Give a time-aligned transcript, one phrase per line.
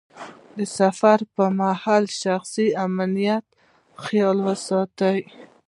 [0.57, 3.45] د سفر پر مهال د شخصي امنیت
[4.05, 5.11] خیال وساته.